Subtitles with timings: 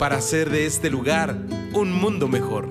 [0.00, 1.36] para hacer de este lugar
[1.74, 2.70] un mundo mejor.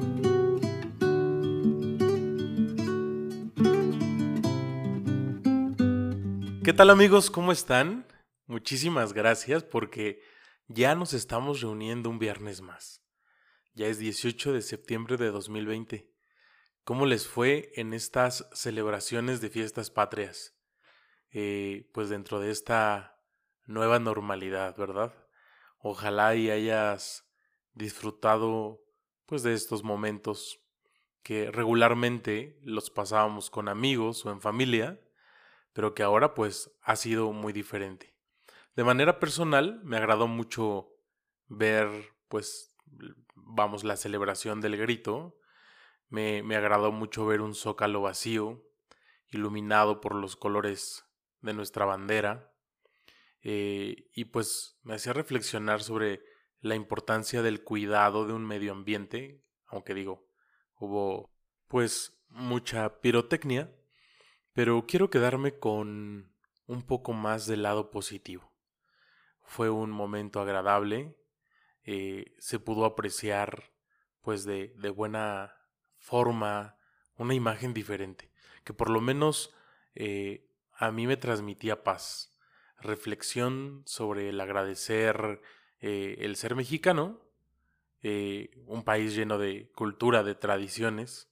[6.63, 7.29] ¿Qué tal amigos?
[7.29, 8.07] ¿Cómo están?
[8.47, 10.23] Muchísimas gracias porque
[10.67, 13.03] ya nos estamos reuniendo un viernes más.
[13.75, 16.11] Ya es 18 de septiembre de 2020.
[16.83, 20.55] ¿Cómo les fue en estas celebraciones de fiestas patrias?
[21.29, 23.21] Eh, pues dentro de esta
[23.67, 25.13] nueva normalidad, ¿verdad?
[25.79, 27.25] Ojalá y hayas
[27.73, 28.81] disfrutado
[29.25, 30.59] pues de estos momentos
[31.23, 34.99] que regularmente los pasábamos con amigos o en familia,
[35.73, 38.15] pero que ahora pues ha sido muy diferente.
[38.75, 40.89] De manera personal me agradó mucho
[41.47, 41.89] ver
[42.27, 42.75] pues
[43.35, 45.39] vamos la celebración del grito,
[46.09, 48.63] me, me agradó mucho ver un zócalo vacío,
[49.31, 51.05] iluminado por los colores
[51.41, 52.51] de nuestra bandera,
[53.41, 56.21] eh, y pues me hacía reflexionar sobre
[56.59, 60.27] la importancia del cuidado de un medio ambiente, aunque digo,
[60.75, 61.31] hubo
[61.67, 63.73] pues mucha pirotecnia,
[64.53, 68.51] pero quiero quedarme con un poco más del lado positivo.
[69.41, 71.15] Fue un momento agradable,
[71.83, 73.71] eh, se pudo apreciar
[74.21, 75.55] pues de, de buena
[75.97, 76.77] forma
[77.15, 78.31] una imagen diferente,
[78.63, 79.55] que por lo menos
[79.95, 82.28] eh, a mí me transmitía paz
[82.81, 85.41] reflexión sobre el agradecer
[85.79, 87.21] eh, el ser mexicano,
[88.01, 91.31] eh, un país lleno de cultura, de tradiciones.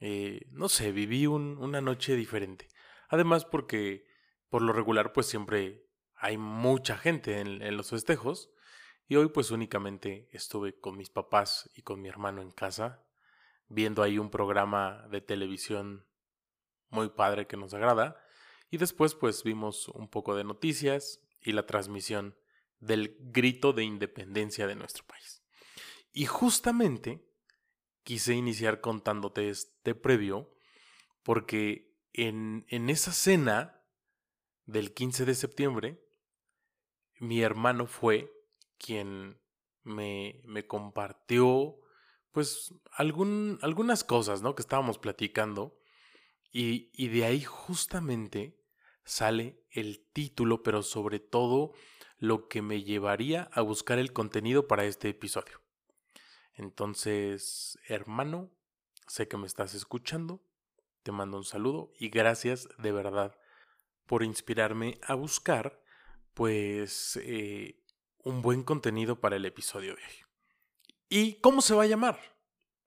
[0.00, 2.68] Eh, no sé, viví una noche diferente.
[3.08, 4.06] Además porque
[4.48, 8.50] por lo regular pues siempre hay mucha gente en, en los festejos
[9.06, 13.04] y hoy pues únicamente estuve con mis papás y con mi hermano en casa
[13.68, 16.06] viendo ahí un programa de televisión
[16.90, 18.16] muy padre que nos agrada
[18.70, 22.36] y después pues vimos un poco de noticias y la transmisión
[22.80, 25.42] del grito de independencia de nuestro país.
[26.12, 27.24] Y justamente
[28.02, 30.54] quise iniciar contándote este previo
[31.22, 33.82] porque en, en esa cena
[34.64, 36.04] del 15 de septiembre,
[37.18, 38.32] mi hermano fue
[38.78, 39.40] quien
[39.82, 41.78] me, me compartió
[42.32, 44.54] pues algún, algunas cosas, ¿no?
[44.54, 45.77] Que estábamos platicando.
[46.50, 48.58] Y, y de ahí justamente
[49.04, 51.72] sale el título, pero sobre todo
[52.18, 55.60] lo que me llevaría a buscar el contenido para este episodio.
[56.54, 58.50] Entonces, hermano,
[59.06, 60.42] sé que me estás escuchando,
[61.02, 63.38] te mando un saludo y gracias de verdad
[64.06, 65.82] por inspirarme a buscar,
[66.34, 67.82] pues, eh,
[68.24, 70.26] un buen contenido para el episodio de hoy.
[71.08, 72.18] ¿Y cómo se va a llamar?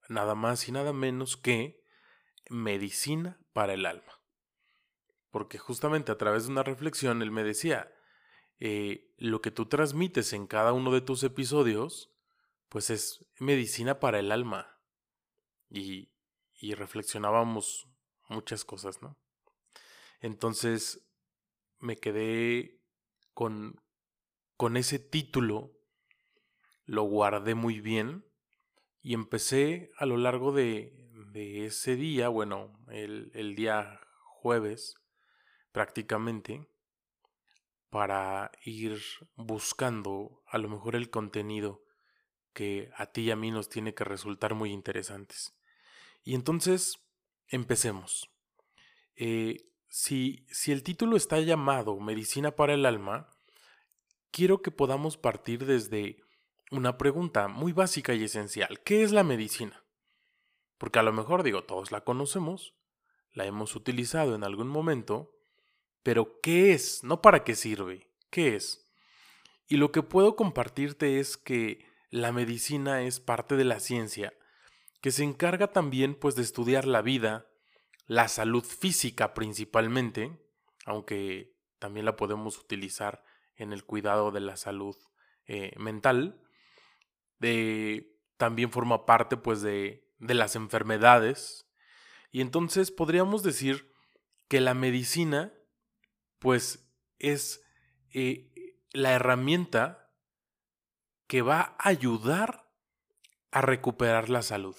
[0.08, 1.82] Nada más y nada menos que
[2.50, 4.22] Medicina para el Alma
[5.32, 7.90] porque justamente a través de una reflexión él me decía,
[8.60, 12.12] eh, lo que tú transmites en cada uno de tus episodios,
[12.68, 14.78] pues es medicina para el alma.
[15.70, 16.12] Y,
[16.54, 17.88] y reflexionábamos
[18.28, 19.18] muchas cosas, ¿no?
[20.20, 21.08] Entonces
[21.78, 22.78] me quedé
[23.32, 23.82] con,
[24.58, 25.72] con ese título,
[26.84, 28.30] lo guardé muy bien
[29.00, 31.01] y empecé a lo largo de,
[31.32, 34.96] de ese día, bueno, el, el día jueves,
[35.72, 36.68] prácticamente
[37.90, 39.02] para ir
[39.36, 41.84] buscando a lo mejor el contenido
[42.54, 45.54] que a ti y a mí nos tiene que resultar muy interesantes.
[46.22, 47.00] Y entonces,
[47.48, 48.30] empecemos.
[49.16, 53.28] Eh, si, si el título está llamado Medicina para el Alma,
[54.30, 56.22] quiero que podamos partir desde
[56.70, 58.80] una pregunta muy básica y esencial.
[58.80, 59.81] ¿Qué es la medicina?
[60.82, 62.74] Porque a lo mejor digo, todos la conocemos,
[63.34, 65.32] la hemos utilizado en algún momento,
[66.02, 67.04] pero, ¿qué es?
[67.04, 68.10] No para qué sirve.
[68.30, 68.92] ¿Qué es?
[69.68, 74.34] Y lo que puedo compartirte es que la medicina es parte de la ciencia,
[75.00, 77.46] que se encarga también pues de estudiar la vida,
[78.08, 80.36] la salud física principalmente,
[80.84, 83.22] aunque también la podemos utilizar
[83.54, 84.96] en el cuidado de la salud
[85.46, 86.42] eh, mental.
[88.36, 91.66] También forma parte pues de, de las enfermedades.
[92.30, 93.92] Y entonces podríamos decir
[94.48, 95.52] que la medicina
[96.38, 96.88] pues
[97.18, 97.62] es
[98.14, 98.50] eh,
[98.92, 100.10] la herramienta
[101.26, 102.70] que va a ayudar
[103.50, 104.76] a recuperar la salud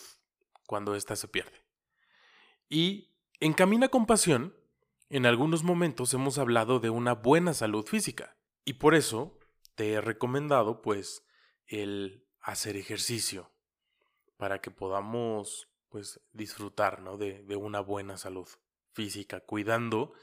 [0.66, 1.64] cuando ésta se pierde.
[2.70, 4.56] Y en Camina con Pasión,
[5.10, 8.38] en algunos momentos hemos hablado de una buena salud física.
[8.66, 9.40] Y por eso
[9.76, 11.26] te he recomendado, pues,
[11.68, 13.53] el hacer ejercicio
[14.38, 17.18] para que podamos, pues, disfrutar, ¿no?
[17.18, 18.48] De, de una buena salud
[18.92, 20.14] física, cuidando,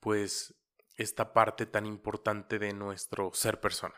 [0.00, 0.54] pues,
[0.96, 3.94] esta parte tan importante de nuestro ser persona.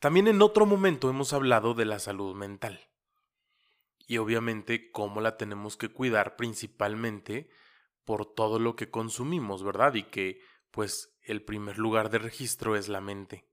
[0.00, 2.88] También en otro momento hemos hablado de la salud mental.
[4.06, 7.50] Y obviamente cómo la tenemos que cuidar principalmente
[8.04, 9.94] por todo lo que consumimos, ¿verdad?
[9.94, 10.40] Y que
[10.70, 13.44] pues el primer lugar de registro es la mente.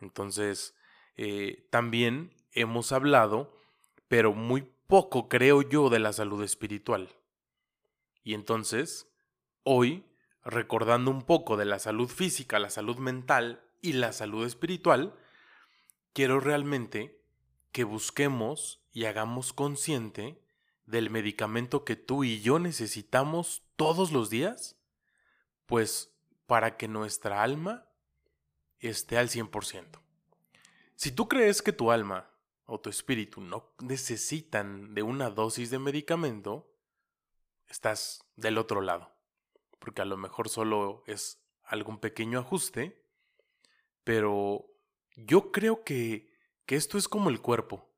[0.00, 0.74] Entonces,
[1.16, 3.55] eh, también hemos hablado,
[4.08, 7.08] pero muy poco creo yo, de la salud espiritual.
[8.22, 9.08] Y entonces,
[9.62, 10.04] hoy
[10.44, 15.14] recordando un poco de la salud física, la salud mental y la salud espiritual,
[16.12, 17.20] quiero realmente
[17.72, 20.40] que busquemos y hagamos consciente
[20.86, 24.76] del medicamento que tú y yo necesitamos todos los días,
[25.66, 26.14] pues
[26.46, 27.86] para que nuestra alma
[28.78, 30.00] esté al 100%.
[30.94, 32.30] Si tú crees que tu alma
[32.66, 36.70] o tu espíritu no necesitan de una dosis de medicamento,
[37.68, 39.16] estás del otro lado
[39.86, 43.04] porque a lo mejor solo es algún pequeño ajuste,
[44.02, 44.66] pero
[45.14, 46.32] yo creo que,
[46.66, 47.88] que esto es como el cuerpo.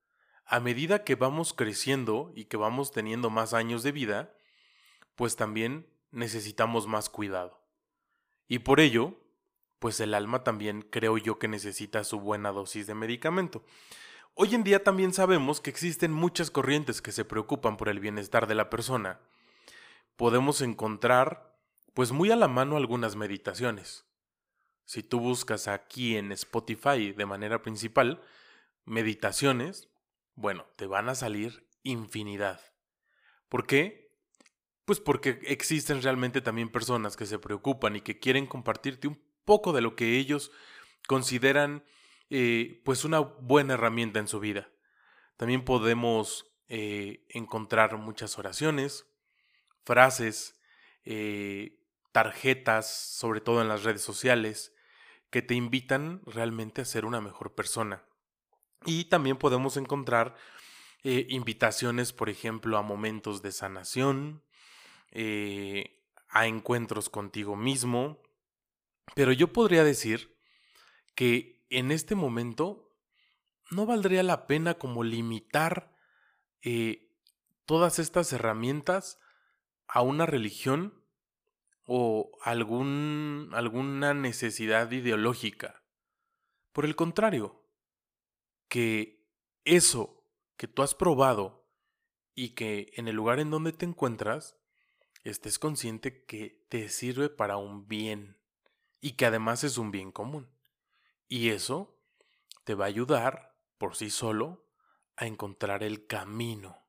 [0.45, 4.35] A medida que vamos creciendo y que vamos teniendo más años de vida,
[5.15, 7.59] pues también necesitamos más cuidado.
[8.49, 9.15] Y por ello,
[9.79, 13.63] pues el alma también creo yo que necesita su buena dosis de medicamento.
[14.41, 18.47] Hoy en día también sabemos que existen muchas corrientes que se preocupan por el bienestar
[18.47, 19.19] de la persona.
[20.15, 21.59] Podemos encontrar
[21.93, 24.07] pues muy a la mano algunas meditaciones.
[24.85, 28.23] Si tú buscas aquí en Spotify de manera principal,
[28.85, 29.89] meditaciones,
[30.37, 32.61] bueno, te van a salir infinidad.
[33.49, 34.15] ¿Por qué?
[34.85, 39.73] Pues porque existen realmente también personas que se preocupan y que quieren compartirte un poco
[39.73, 40.53] de lo que ellos
[41.09, 41.83] consideran
[42.31, 44.71] eh, pues una buena herramienta en su vida.
[45.37, 49.07] También podemos eh, encontrar muchas oraciones,
[49.85, 50.61] frases,
[51.05, 51.81] eh,
[52.13, 54.75] tarjetas, sobre todo en las redes sociales,
[55.31, 58.05] que te invitan realmente a ser una mejor persona.
[58.85, 60.37] Y también podemos encontrar
[61.05, 64.43] invitaciones, por ejemplo, a momentos de sanación,
[65.13, 68.21] a encuentros contigo mismo.
[69.15, 70.37] Pero yo podría decir
[71.15, 72.95] que en este momento
[73.71, 75.95] no valdría la pena como limitar
[76.63, 77.15] eh,
[77.67, 79.21] todas estas herramientas
[79.87, 81.05] a una religión
[81.85, 85.83] o alguna necesidad ideológica.
[86.73, 87.63] Por el contrario,
[88.69, 89.27] que
[89.65, 90.25] eso
[90.57, 91.67] que tú has probado
[92.35, 94.57] y que en el lugar en donde te encuentras
[95.25, 98.39] estés consciente que te sirve para un bien
[99.01, 100.49] y que además es un bien común.
[101.29, 101.95] Y eso
[102.65, 104.67] te va a ayudar por sí solo
[105.17, 106.87] a encontrar el camino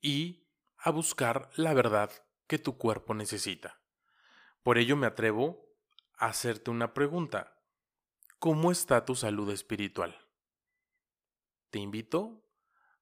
[0.00, 2.10] y a buscar la verdad
[2.46, 3.80] que tu cuerpo necesita.
[4.62, 5.64] Por ello me atrevo
[6.16, 7.56] a hacerte una pregunta.
[8.38, 10.28] ¿Cómo está tu salud espiritual?
[11.70, 12.44] Te invito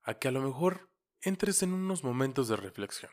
[0.02, 0.90] a que a lo mejor
[1.22, 3.12] entres en unos momentos de reflexión.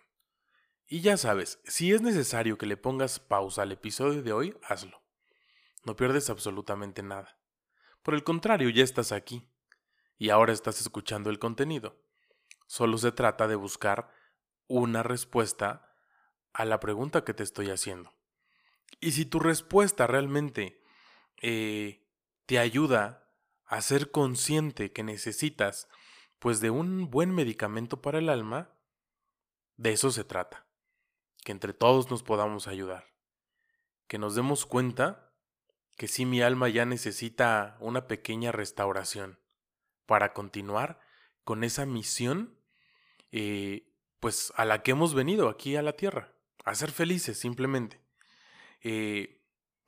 [0.85, 5.06] Y ya sabes, si es necesario que le pongas pausa al episodio de hoy, hazlo.
[5.87, 7.39] No pierdes absolutamente nada.
[8.03, 9.49] Por el contrario, ya estás aquí.
[10.17, 12.03] Y ahora estás escuchando el contenido.
[12.65, 14.11] Solo se trata de buscar
[14.67, 15.95] una respuesta
[16.51, 18.13] a la pregunta que te estoy haciendo.
[18.99, 20.83] Y si tu respuesta realmente
[21.41, 22.05] eh,
[22.47, 23.31] te ayuda
[23.63, 25.87] a ser consciente que necesitas
[26.37, 28.77] pues de un buen medicamento para el alma,
[29.77, 30.67] de eso se trata.
[31.45, 33.05] Que entre todos nos podamos ayudar.
[34.07, 35.26] Que nos demos cuenta
[35.97, 39.39] que si mi alma ya necesita una pequeña restauración
[40.05, 40.99] para continuar
[41.43, 42.57] con esa misión
[43.31, 47.99] eh, pues a la que hemos venido aquí a la tierra, a ser felices simplemente.
[48.81, 49.43] Eh,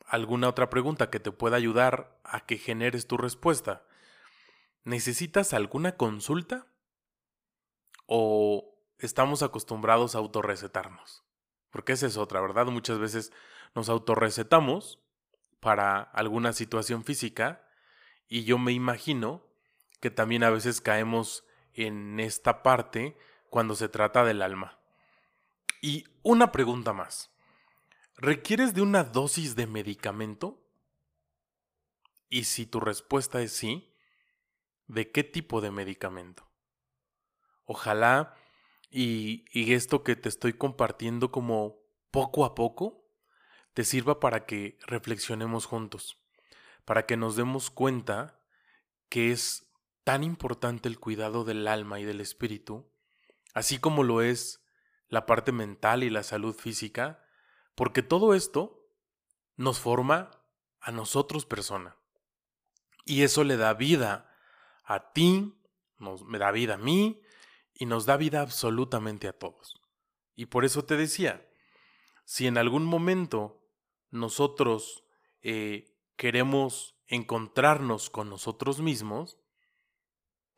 [0.06, 3.86] alguna otra pregunta que te pueda ayudar a que generes tu respuesta.
[4.84, 6.68] ¿Necesitas alguna consulta?
[8.08, 11.24] ¿O estamos acostumbrados a autorrecetarnos?
[11.70, 12.66] Porque esa es otra, ¿verdad?
[12.66, 13.32] Muchas veces
[13.76, 15.00] nos autorrecetamos
[15.60, 17.66] para alguna situación física
[18.28, 19.44] y yo me imagino
[20.00, 23.18] que también a veces caemos en esta parte
[23.50, 24.80] cuando se trata del alma.
[25.82, 27.32] Y una pregunta más.
[28.16, 30.62] ¿Requieres de una dosis de medicamento?
[32.30, 33.96] Y si tu respuesta es sí,
[34.88, 36.48] de qué tipo de medicamento.
[37.66, 38.36] Ojalá
[38.92, 41.78] y, y esto que te estoy compartiendo como
[42.12, 43.09] poco a poco
[43.80, 46.22] te sirva para que reflexionemos juntos,
[46.84, 48.38] para que nos demos cuenta
[49.08, 49.72] que es
[50.04, 52.92] tan importante el cuidado del alma y del espíritu,
[53.54, 54.66] así como lo es
[55.08, 57.24] la parte mental y la salud física,
[57.74, 58.86] porque todo esto
[59.56, 60.30] nos forma
[60.82, 61.96] a nosotros persona.
[63.06, 64.36] Y eso le da vida
[64.84, 65.58] a ti,
[66.00, 67.22] nos, me da vida a mí
[67.74, 69.82] y nos da vida absolutamente a todos.
[70.36, 71.50] Y por eso te decía,
[72.26, 73.59] si en algún momento
[74.12, 75.04] nosotros
[75.42, 79.40] eh, queremos encontrarnos con nosotros mismos,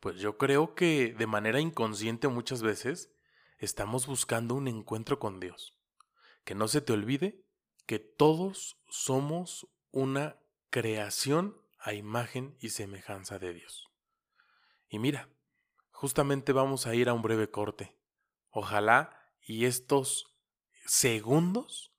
[0.00, 3.14] pues yo creo que de manera inconsciente muchas veces
[3.58, 5.78] estamos buscando un encuentro con Dios.
[6.44, 7.44] Que no se te olvide
[7.86, 10.40] que todos somos una
[10.70, 13.88] creación a imagen y semejanza de Dios.
[14.88, 15.28] Y mira,
[15.90, 17.96] justamente vamos a ir a un breve corte.
[18.50, 20.36] Ojalá y estos
[20.86, 21.92] segundos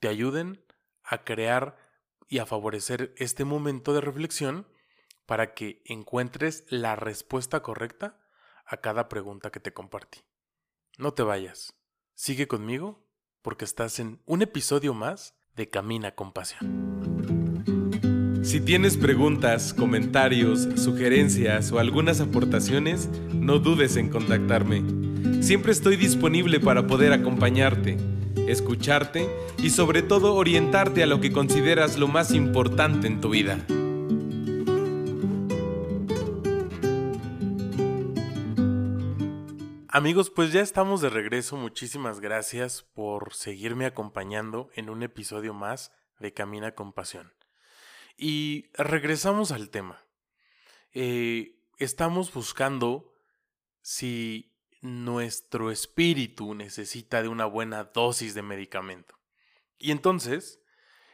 [0.00, 0.63] te ayuden
[1.04, 1.76] a crear
[2.28, 4.66] y a favorecer este momento de reflexión
[5.26, 8.20] para que encuentres la respuesta correcta
[8.66, 10.20] a cada pregunta que te compartí.
[10.98, 11.74] No te vayas,
[12.14, 13.04] sigue conmigo
[13.42, 16.94] porque estás en un episodio más de Camina con Pasión.
[18.42, 24.82] Si tienes preguntas, comentarios, sugerencias o algunas aportaciones, no dudes en contactarme.
[25.42, 27.96] Siempre estoy disponible para poder acompañarte
[28.48, 33.64] escucharte y sobre todo orientarte a lo que consideras lo más importante en tu vida.
[39.88, 41.56] Amigos, pues ya estamos de regreso.
[41.56, 47.32] Muchísimas gracias por seguirme acompañando en un episodio más de Camina con Pasión.
[48.16, 50.04] Y regresamos al tema.
[50.92, 53.12] Eh, estamos buscando
[53.82, 54.53] si
[54.84, 59.18] nuestro espíritu necesita de una buena dosis de medicamento.
[59.78, 60.60] Y entonces,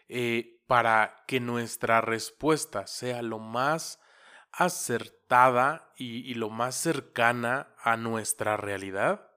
[0.08, 4.00] eh, para que nuestra respuesta sea lo más
[4.50, 9.30] acertada y, lo más cercana a nuestra realidad,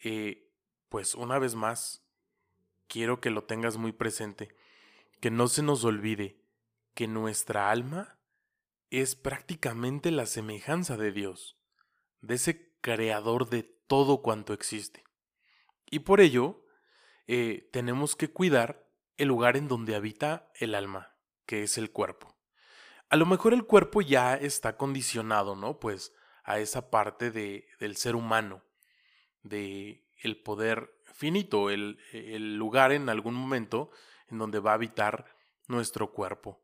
[0.00, 0.50] eh,
[0.88, 2.04] pues una vez más,
[2.88, 4.56] quiero que lo tengas muy presente,
[5.20, 6.42] que no se nos olvide
[6.94, 8.18] que nuestra alma
[8.90, 11.56] es prácticamente la semejanza de Dios,
[12.22, 15.04] de ese creador de todo cuanto existe.
[15.90, 16.66] Y por ello,
[17.26, 18.86] eh, tenemos que cuidar
[19.16, 21.14] el lugar en donde habita el alma,
[21.46, 22.36] que es el cuerpo.
[23.08, 25.78] A lo mejor el cuerpo ya está condicionado, ¿no?
[25.78, 28.62] Pues a esa parte de, del ser humano,
[29.42, 33.90] de el poder finito, el, el lugar en algún momento
[34.28, 35.36] en donde va a habitar
[35.68, 36.62] nuestro cuerpo.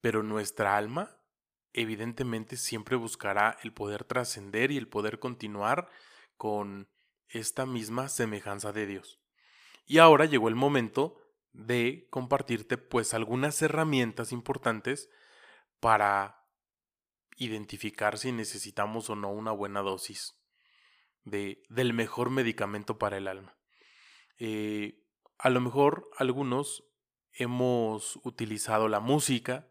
[0.00, 1.21] Pero nuestra alma
[1.72, 5.88] evidentemente siempre buscará el poder trascender y el poder continuar
[6.36, 6.88] con
[7.28, 9.20] esta misma semejanza de Dios.
[9.86, 11.18] Y ahora llegó el momento
[11.52, 15.10] de compartirte pues algunas herramientas importantes
[15.80, 16.46] para
[17.36, 20.34] identificar si necesitamos o no una buena dosis
[21.24, 23.56] de, del mejor medicamento para el alma.
[24.38, 25.02] Eh,
[25.38, 26.84] a lo mejor algunos
[27.32, 29.68] hemos utilizado la música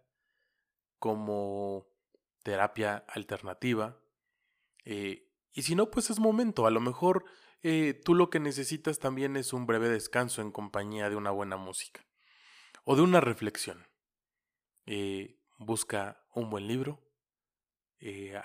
[0.99, 1.90] como
[2.43, 3.99] terapia alternativa.
[4.85, 6.65] Eh, y si no, pues es momento.
[6.65, 7.25] A lo mejor
[7.61, 11.57] eh, tú lo que necesitas también es un breve descanso en compañía de una buena
[11.57, 12.05] música
[12.83, 13.87] o de una reflexión.
[14.85, 17.03] Eh, busca un buen libro.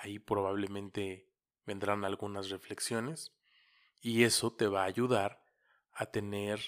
[0.00, 1.30] ahí probablemente
[1.64, 3.32] vendrán algunas reflexiones
[4.02, 5.42] y eso te va a ayudar
[5.92, 6.60] a tener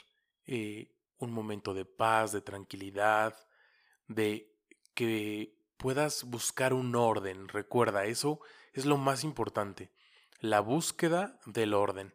[1.18, 3.36] un momento de paz, de tranquilidad,
[4.06, 4.56] de
[4.94, 7.48] que puedas buscar un orden.
[7.48, 8.40] Recuerda, eso
[8.72, 9.90] es lo más importante,
[10.40, 12.14] la búsqueda del orden.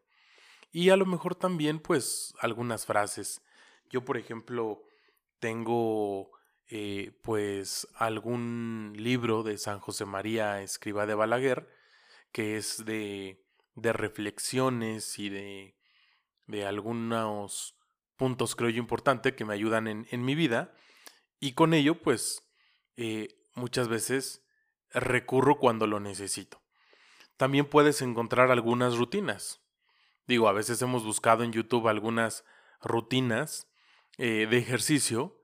[0.72, 3.42] Y a lo mejor también, pues, algunas frases.
[3.90, 4.84] Yo, por ejemplo,
[5.40, 6.32] tengo,
[6.68, 11.70] eh, pues, algún libro de San José María Escriba de Balaguer,
[12.32, 15.76] que es de, de reflexiones y de,
[16.48, 17.76] de algunos
[18.16, 20.74] puntos, creo yo, importantes que me ayudan en, en mi vida.
[21.40, 22.42] Y con ello, pues,
[22.98, 24.44] eh, muchas veces
[24.92, 26.62] recurro cuando lo necesito.
[27.38, 29.62] También puedes encontrar algunas rutinas.
[30.28, 32.46] Digo, a veces hemos buscado en YouTube algunas
[32.82, 33.68] rutinas
[34.18, 35.40] eh, de ejercicio,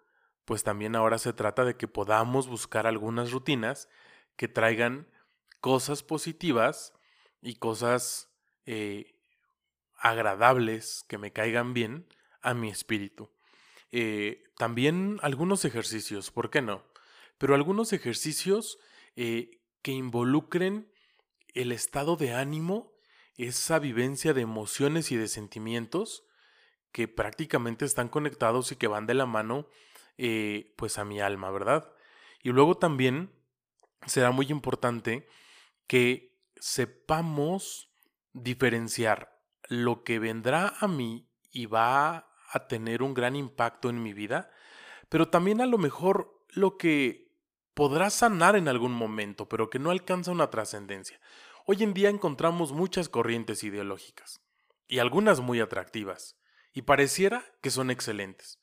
[0.46, 3.90] pues también ahora se trata de que podamos buscar algunas rutinas
[4.36, 5.08] que traigan
[5.60, 6.94] cosas positivas
[7.42, 8.30] y cosas
[8.66, 9.16] eh,
[9.98, 12.08] agradables que me caigan bien
[12.42, 13.30] a mi espíritu.
[13.92, 16.84] Eh, también algunos ejercicios, ¿por qué no?
[17.40, 18.78] Pero algunos ejercicios
[19.16, 20.92] eh, que involucren
[21.56, 22.94] el estado de ánimo,
[23.38, 26.26] esa vivencia de emociones y de sentimientos
[26.92, 29.68] que prácticamente están conectados y que van de la mano
[30.18, 31.92] eh, pues a mi alma, ¿verdad?
[32.44, 33.32] Y luego también
[34.06, 35.28] será muy importante
[35.88, 37.90] que sepamos
[38.34, 44.14] diferenciar lo que vendrá a mí y va a tener un gran impacto en mi
[44.14, 44.52] vida,
[45.08, 47.29] pero también a lo mejor lo que
[47.80, 51.18] podrá sanar en algún momento, pero que no alcanza una trascendencia.
[51.66, 54.42] Hoy en día encontramos muchas corrientes ideológicas,
[54.86, 56.36] y algunas muy atractivas,
[56.74, 58.60] y pareciera que son excelentes.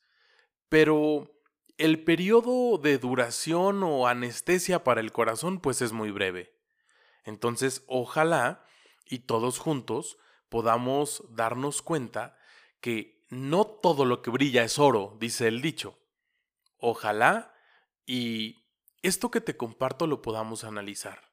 [0.69, 1.31] Pero
[1.79, 6.53] el periodo de duración o anestesia para el corazón pues es muy breve.
[7.23, 8.63] Entonces, ojalá
[9.03, 12.37] y todos juntos podamos darnos cuenta
[12.81, 15.97] que no todo lo que brilla es oro, dice el dicho.
[16.77, 17.55] Ojalá
[18.05, 18.66] y
[19.07, 21.31] esto que te comparto lo podamos analizar,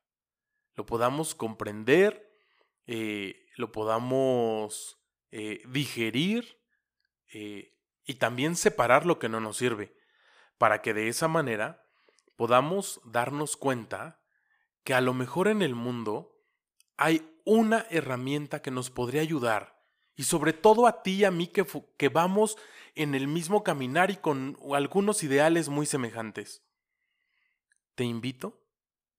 [0.74, 2.30] lo podamos comprender,
[2.86, 4.98] eh, lo podamos
[5.30, 6.60] eh, digerir
[7.32, 9.96] eh, y también separar lo que no nos sirve,
[10.58, 11.84] para que de esa manera
[12.36, 14.20] podamos darnos cuenta
[14.84, 16.40] que a lo mejor en el mundo
[16.96, 19.82] hay una herramienta que nos podría ayudar,
[20.16, 21.66] y sobre todo a ti y a mí que,
[21.96, 22.56] que vamos
[22.94, 26.62] en el mismo caminar y con algunos ideales muy semejantes.
[27.94, 28.66] Te invito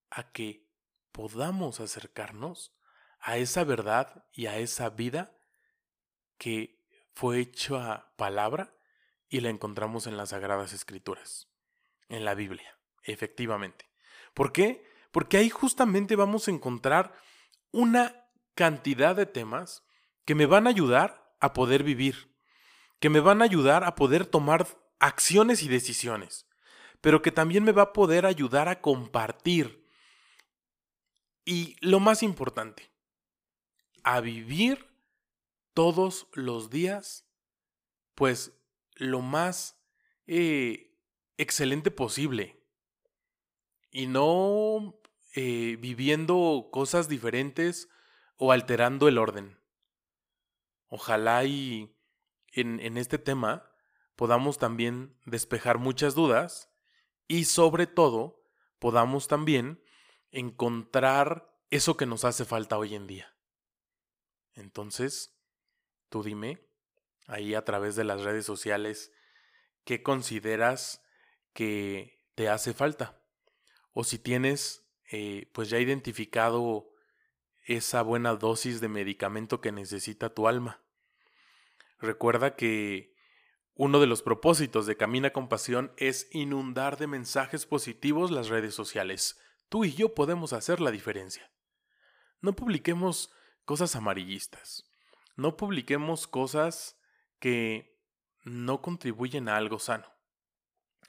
[0.10, 0.67] a que
[1.12, 2.75] podamos acercarnos
[3.20, 5.36] a esa verdad y a esa vida
[6.38, 8.75] que fue hecha palabra
[9.29, 11.50] y la encontramos en las Sagradas Escrituras,
[12.10, 13.89] en la Biblia, efectivamente.
[14.34, 14.86] ¿Por qué?
[15.12, 17.13] Porque ahí justamente vamos a encontrar
[17.72, 19.84] una cantidad de temas
[20.25, 22.36] que me van a ayudar a poder vivir,
[23.00, 24.67] que me van a ayudar a poder tomar
[25.00, 26.48] acciones y decisiones,
[27.05, 29.88] pero que también me va a poder ayudar a compartir.
[31.45, 32.89] Y lo más importante,
[34.01, 34.88] a vivir
[35.75, 37.30] todos los días,
[38.15, 38.58] pues
[38.95, 39.80] lo más
[40.25, 40.97] eh,
[41.38, 42.60] excelente posible.
[43.91, 44.99] Y no
[45.36, 47.88] eh, viviendo cosas diferentes
[48.36, 49.60] o alterando el orden.
[50.88, 51.95] Ojalá y
[52.47, 53.71] en, en este tema
[54.15, 56.71] podamos también despejar muchas dudas
[57.27, 58.43] y sobre todo
[58.79, 59.83] podamos también
[60.31, 63.35] encontrar eso que nos hace falta hoy en día.
[64.53, 65.35] Entonces,
[66.09, 66.65] Tú dime,
[67.27, 69.11] ahí a través de las redes sociales,
[69.83, 71.03] qué consideras
[71.53, 73.21] que te hace falta.
[73.91, 76.89] O si tienes, eh, pues ya identificado
[77.65, 80.83] esa buena dosis de medicamento que necesita tu alma.
[81.99, 83.14] Recuerda que
[83.75, 88.73] uno de los propósitos de Camina con Pasión es inundar de mensajes positivos las redes
[88.73, 89.38] sociales.
[89.67, 91.51] Tú y yo podemos hacer la diferencia.
[92.39, 93.33] No publiquemos
[93.65, 94.89] cosas amarillistas.
[95.35, 96.97] No publiquemos cosas
[97.39, 97.99] que
[98.43, 100.07] no contribuyen a algo sano.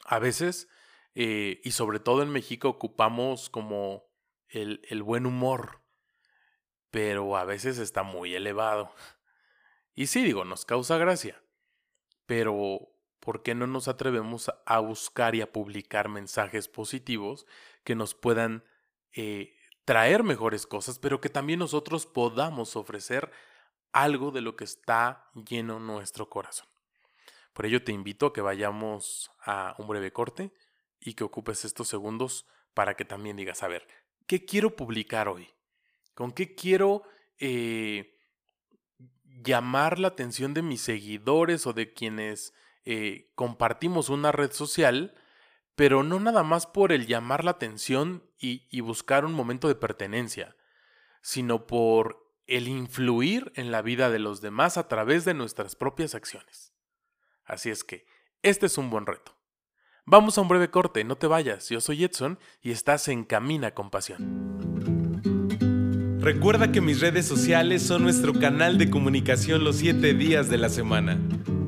[0.05, 0.69] A veces,
[1.15, 4.11] eh, y sobre todo en México, ocupamos como
[4.49, 5.85] el, el buen humor,
[6.91, 8.93] pero a veces está muy elevado.
[9.95, 11.41] Y sí, digo, nos causa gracia,
[12.27, 17.47] pero ¿por qué no nos atrevemos a buscar y a publicar mensajes positivos
[17.85, 18.65] que nos puedan
[19.13, 23.31] eh, traer mejores cosas, pero que también nosotros podamos ofrecer
[23.93, 26.69] algo de lo que está lleno nuestro corazón.
[27.53, 30.53] Por ello te invito a que vayamos a un breve corte
[31.01, 33.87] y que ocupes estos segundos para que también digas, a ver,
[34.27, 35.49] ¿qué quiero publicar hoy?
[36.15, 37.05] ¿Con qué quiero
[37.39, 38.16] eh,
[39.43, 45.15] llamar la atención de mis seguidores o de quienes eh, compartimos una red social?
[45.75, 50.57] Pero no nada más por el llamar la atención y buscar un momento de pertenencia,
[51.21, 56.15] sino por el influir en la vida de los demás a través de nuestras propias
[56.15, 56.73] acciones.
[57.45, 58.07] Así es que,
[58.43, 59.37] este es un buen reto.
[60.05, 63.75] Vamos a un breve corte, no te vayas, yo soy Edson y estás en Camina
[63.75, 64.66] con Pasión.
[66.27, 70.69] Recuerda que mis redes sociales son nuestro canal de comunicación los 7 días de la
[70.69, 71.21] semana.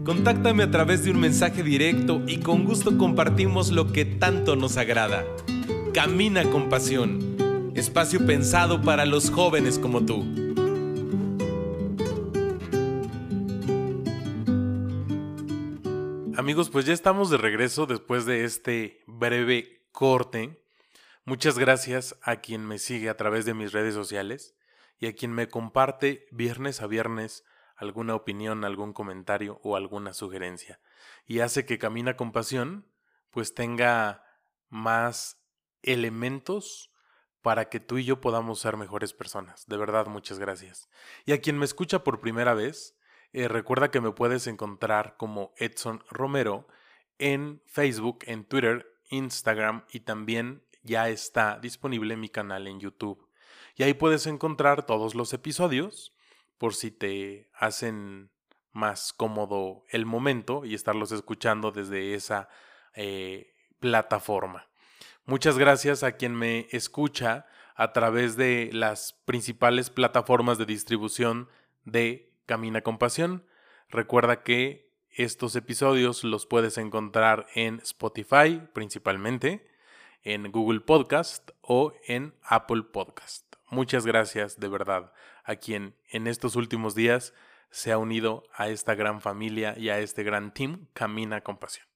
[0.04, 4.76] Contáctame a través de un mensaje directo y con gusto compartimos lo que tanto nos
[4.76, 5.24] agrada.
[5.94, 10.24] Camina con Pasión, espacio pensado para los jóvenes como tú.
[16.36, 20.58] Amigos, pues ya estamos de regreso después de este breve corte.
[21.28, 24.56] Muchas gracias a quien me sigue a través de mis redes sociales
[24.98, 27.44] y a quien me comparte viernes a viernes
[27.76, 30.80] alguna opinión, algún comentario o alguna sugerencia.
[31.26, 32.90] Y hace que Camina con Pasión
[33.28, 34.24] pues tenga
[34.70, 35.44] más
[35.82, 36.94] elementos
[37.42, 39.66] para que tú y yo podamos ser mejores personas.
[39.66, 40.88] De verdad, muchas gracias.
[41.26, 42.96] Y a quien me escucha por primera vez,
[43.34, 46.66] eh, recuerda que me puedes encontrar como Edson Romero
[47.18, 53.28] en Facebook, en Twitter, Instagram y también ya está disponible mi canal en YouTube.
[53.76, 56.12] Y ahí puedes encontrar todos los episodios
[56.58, 58.30] por si te hacen
[58.72, 62.48] más cómodo el momento y estarlos escuchando desde esa
[62.94, 64.66] eh, plataforma.
[65.24, 67.46] Muchas gracias a quien me escucha
[67.76, 71.48] a través de las principales plataformas de distribución
[71.84, 73.44] de Camina con Pasión.
[73.88, 79.68] Recuerda que estos episodios los puedes encontrar en Spotify principalmente,
[80.22, 83.44] en Google Podcast o en Apple Podcast.
[83.70, 85.12] Muchas gracias de verdad
[85.44, 87.34] a quien en estos últimos días
[87.70, 91.86] se ha unido a esta gran familia y a este gran team Camina con Pasión.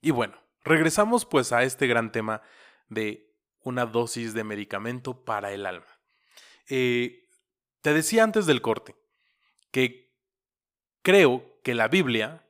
[0.00, 2.42] Y bueno, regresamos pues a este gran tema
[2.88, 3.30] de
[3.62, 5.86] una dosis de medicamento para el alma.
[6.68, 7.28] Eh,
[7.82, 8.96] te decía antes del corte
[9.70, 10.12] que
[11.02, 12.44] creo que la Biblia,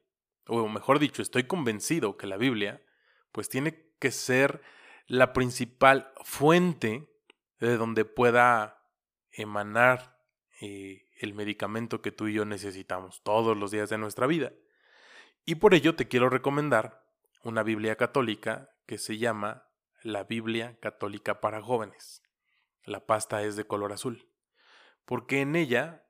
[0.46, 2.82] o mejor dicho, estoy convencido que la Biblia,
[3.32, 4.62] pues tiene que ser
[5.10, 7.12] la principal fuente
[7.58, 8.86] de donde pueda
[9.32, 10.22] emanar
[10.60, 14.52] eh, el medicamento que tú y yo necesitamos todos los días de nuestra vida.
[15.44, 17.04] Y por ello te quiero recomendar
[17.42, 19.66] una Biblia católica que se llama
[20.04, 22.22] la Biblia católica para jóvenes.
[22.84, 24.30] La pasta es de color azul.
[25.06, 26.06] Porque en ella,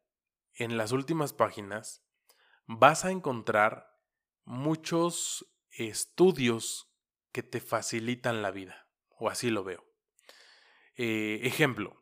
[0.53, 2.05] en las últimas páginas,
[2.67, 3.97] vas a encontrar
[4.45, 6.93] muchos estudios
[7.33, 8.90] que te facilitan la vida,
[9.21, 9.85] o así lo veo.
[10.97, 11.97] Eh, ejemplo,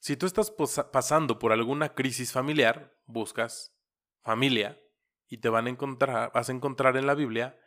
[0.00, 0.50] si tú estás
[0.92, 3.76] pasando por alguna crisis familiar, buscas
[4.22, 4.80] familia
[5.28, 7.58] y te van a encontrar, vas a encontrar en la Biblia,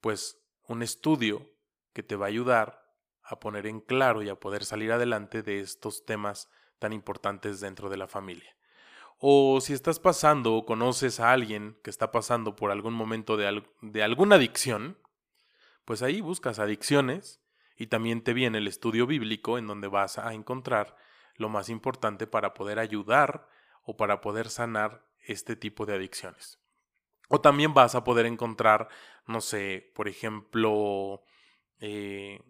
[0.00, 1.50] pues, un estudio
[1.92, 2.80] que te va a ayudar
[3.22, 6.48] a poner en claro y a poder salir adelante de estos temas
[6.78, 8.56] tan importantes dentro de la familia.
[9.18, 13.62] O si estás pasando o conoces a alguien que está pasando por algún momento de,
[13.82, 14.98] de alguna adicción,
[15.84, 17.40] pues ahí buscas adicciones
[17.80, 20.96] y también te viene el estudio bíblico en donde vas a encontrar
[21.36, 23.48] lo más importante para poder ayudar
[23.84, 26.60] o para poder sanar este tipo de adicciones.
[27.30, 28.88] O también vas a poder encontrar,
[29.26, 31.22] no sé, por ejemplo,
[31.78, 32.42] eh,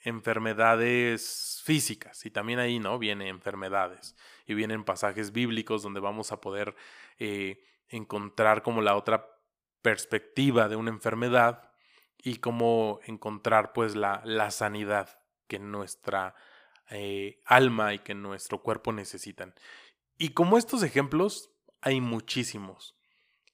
[0.00, 6.42] enfermedades físicas y también ahí no viene enfermedades y vienen pasajes bíblicos donde vamos a
[6.42, 6.76] poder
[7.18, 9.30] eh, encontrar como la otra
[9.80, 11.73] perspectiva de una enfermedad
[12.22, 16.34] y cómo encontrar pues la, la sanidad que nuestra
[16.90, 19.54] eh, alma y que nuestro cuerpo necesitan.
[20.18, 21.50] Y como estos ejemplos
[21.80, 22.94] hay muchísimos.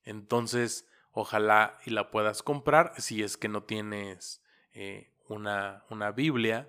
[0.05, 4.42] Entonces, ojalá y la puedas comprar si es que no tienes
[4.73, 6.68] eh, una, una Biblia.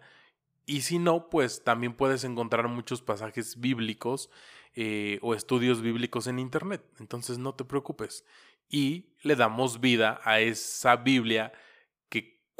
[0.65, 4.29] Y si no, pues también puedes encontrar muchos pasajes bíblicos
[4.75, 6.83] eh, o estudios bíblicos en Internet.
[6.99, 8.25] Entonces no te preocupes.
[8.69, 11.51] Y le damos vida a esa Biblia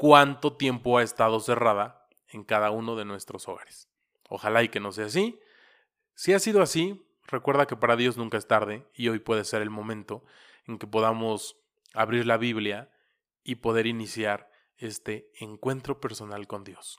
[0.02, 3.88] cuánto tiempo ha estado cerrada en cada uno de nuestros hogares.
[4.30, 5.40] Ojalá y que no sea así.
[6.16, 9.62] Si ha sido así, recuerda que para Dios nunca es tarde y hoy puede ser
[9.62, 10.26] el momento
[10.66, 11.56] en que podamos
[11.94, 12.92] abrir la Biblia
[13.44, 16.98] y poder iniciar este encuentro personal con Dios.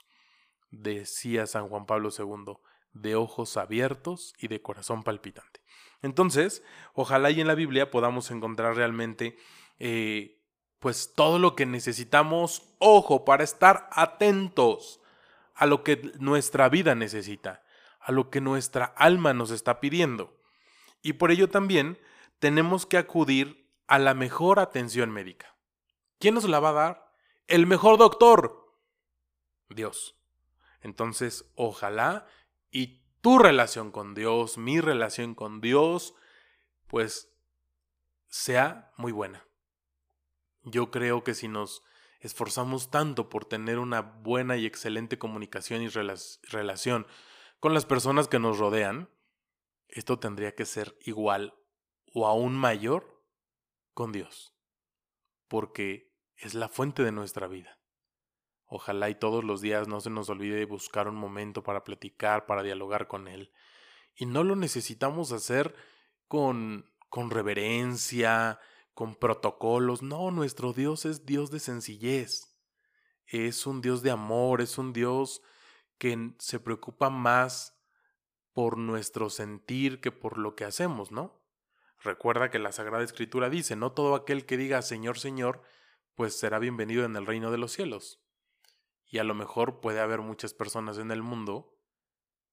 [0.71, 2.53] Decía San Juan Pablo II,
[2.93, 5.59] de ojos abiertos y de corazón palpitante.
[6.01, 6.63] Entonces,
[6.93, 9.35] ojalá y en la Biblia podamos encontrar realmente
[9.77, 10.39] eh,
[10.83, 14.99] pues todo lo que necesitamos, ojo, para estar atentos
[15.55, 17.63] a lo que nuestra vida necesita,
[18.01, 20.37] a lo que nuestra alma nos está pidiendo.
[21.01, 21.97] Y por ello también
[22.39, 25.55] tenemos que acudir a la mejor atención médica.
[26.19, 27.13] ¿Quién nos la va a dar?
[27.47, 28.75] El mejor doctor.
[29.69, 30.17] Dios.
[30.81, 32.27] Entonces, ojalá
[32.71, 36.13] y tu relación con Dios, mi relación con Dios,
[36.87, 37.33] pues
[38.27, 39.45] sea muy buena.
[40.63, 41.83] Yo creo que si nos
[42.19, 47.05] esforzamos tanto por tener una buena y excelente comunicación y relación
[47.59, 49.09] con las personas que nos rodean,
[49.89, 51.53] esto tendría que ser igual
[52.13, 53.21] o aún mayor
[53.93, 54.55] con Dios,
[55.47, 57.79] porque es la fuente de nuestra vida.
[58.65, 62.63] Ojalá y todos los días no se nos olvide buscar un momento para platicar, para
[62.63, 63.51] dialogar con Él.
[64.15, 65.75] Y no lo necesitamos hacer
[66.27, 68.59] con, con reverencia,
[68.93, 70.01] con protocolos.
[70.01, 72.57] No, nuestro Dios es Dios de sencillez.
[73.25, 75.41] Es un Dios de amor, es un Dios
[75.97, 77.79] que se preocupa más
[78.51, 81.41] por nuestro sentir que por lo que hacemos, ¿no?
[82.03, 85.61] Recuerda que la Sagrada Escritura dice, no todo aquel que diga Señor, Señor,
[86.15, 88.21] pues será bienvenido en el reino de los cielos.
[89.05, 91.73] Y a lo mejor puede haber muchas personas en el mundo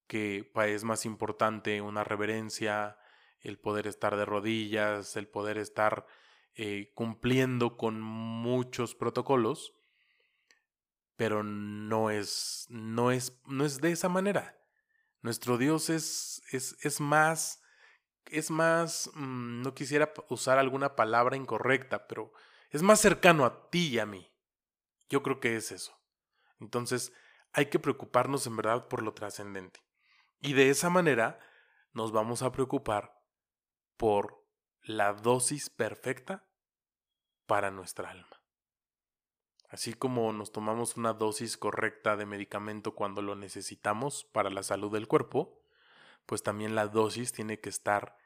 [0.07, 2.97] que es más importante una reverencia,
[3.39, 6.05] el poder estar de rodillas, el poder estar
[6.55, 9.73] eh, cumpliendo con muchos protocolos,
[11.15, 14.57] pero no es, no es, no es de esa manera.
[15.21, 17.61] Nuestro Dios es, es, es más,
[18.25, 22.33] es más, mm, no quisiera usar alguna palabra incorrecta, pero
[22.69, 24.31] es más cercano a ti y a mí.
[25.09, 25.93] Yo creo que es eso.
[26.59, 27.13] Entonces,
[27.53, 29.79] hay que preocuparnos en verdad por lo trascendente.
[30.39, 31.39] Y de esa manera
[31.93, 33.19] nos vamos a preocupar
[33.97, 34.40] por
[34.83, 36.43] la dosis perfecta
[37.45, 38.41] para nuestra alma.
[39.69, 44.91] Así como nos tomamos una dosis correcta de medicamento cuando lo necesitamos para la salud
[44.91, 45.61] del cuerpo,
[46.25, 48.17] pues también la dosis tiene que estar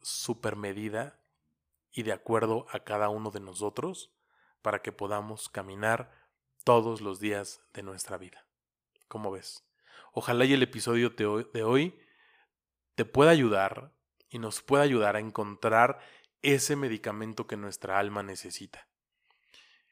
[0.00, 1.18] super medida
[1.90, 4.12] y de acuerdo a cada uno de nosotros
[4.62, 6.12] para que podamos caminar
[6.64, 8.46] todos los días de nuestra vida.
[9.08, 9.64] ¿Cómo ves?
[10.12, 11.98] Ojalá y el episodio de hoy
[12.94, 13.92] te pueda ayudar
[14.32, 16.00] y nos pueda ayudar a encontrar
[16.40, 18.88] ese medicamento que nuestra alma necesita.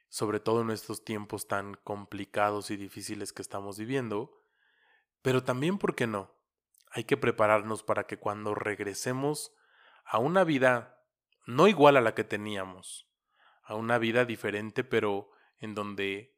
[0.09, 4.42] Sobre todo en estos tiempos tan complicados y difíciles que estamos viviendo,
[5.20, 6.35] pero también, ¿por qué no?
[6.90, 9.53] Hay que prepararnos para que cuando regresemos
[10.05, 11.05] a una vida
[11.46, 13.09] no igual a la que teníamos,
[13.62, 16.35] a una vida diferente, pero en donde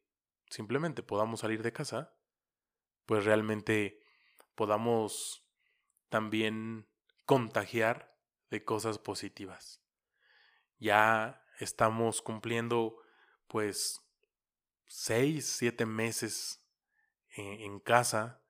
[0.50, 2.16] simplemente podamos salir de casa,
[3.06, 4.00] pues realmente
[4.56, 5.46] podamos
[6.08, 6.91] también
[7.32, 8.14] contagiar
[8.50, 9.80] de cosas positivas.
[10.76, 12.98] Ya estamos cumpliendo
[13.46, 14.02] pues
[14.84, 16.62] seis, siete meses
[17.30, 18.42] en, en casa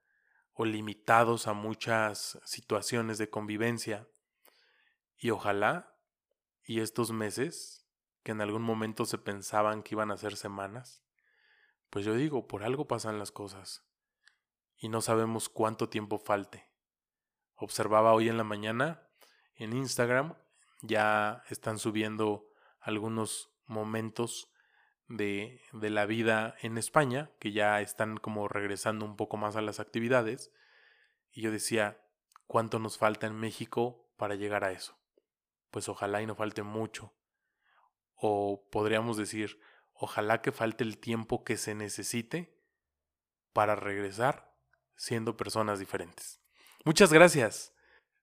[0.51, 4.05] o limitados a muchas situaciones de convivencia.
[5.15, 5.97] Y ojalá,
[6.65, 7.87] y estos meses,
[8.21, 11.05] que en algún momento se pensaban que iban a ser semanas,
[11.89, 13.85] pues yo digo, por algo pasan las cosas.
[14.75, 16.72] Y no sabemos cuánto tiempo falte.
[17.63, 19.07] Observaba hoy en la mañana
[19.55, 20.35] en Instagram,
[20.81, 22.49] ya están subiendo
[22.79, 24.51] algunos momentos
[25.07, 29.61] de, de, la vida en España, que ya están como regresando un poco más a
[29.61, 30.51] las actividades.
[31.31, 32.01] Y yo decía,
[32.47, 34.97] ¿cuánto nos falta en México para llegar a eso?
[35.71, 37.13] Pues ojalá y no falte mucho.
[38.15, 39.59] O podríamos decir,
[39.95, 42.59] Ojalá que falte el tiempo que se necesite
[43.53, 44.53] para regresar
[44.95, 46.42] siendo personas diferentes.
[46.85, 47.71] Muchas gracias.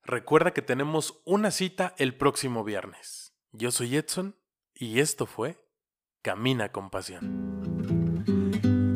[0.04, 3.32] Recuerda que tenemos una cita el próximo viernes.
[3.52, 4.36] Yo soy Edson
[4.74, 5.58] y esto fue
[6.20, 7.70] Camina con Pasión.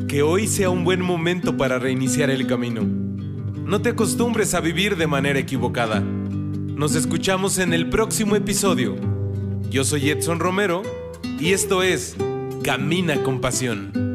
[0.07, 2.83] Que hoy sea un buen momento para reiniciar el camino.
[2.83, 5.99] No te acostumbres a vivir de manera equivocada.
[5.99, 8.95] Nos escuchamos en el próximo episodio.
[9.71, 10.83] Yo soy Edson Romero
[11.39, 12.15] y esto es
[12.63, 14.14] Camina con pasión.